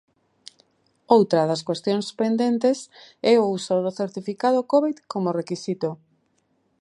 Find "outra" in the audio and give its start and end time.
1.15-1.41